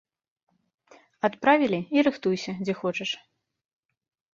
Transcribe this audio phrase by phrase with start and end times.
[1.29, 3.11] Адправілі, і рыхтуйся, дзе хочаш.